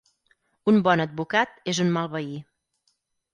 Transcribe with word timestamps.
Un 0.71 0.79
bon 0.87 1.03
advocat 1.05 1.69
és 1.79 1.83
un 1.85 1.93
mal 1.99 2.11
veí 2.17 2.33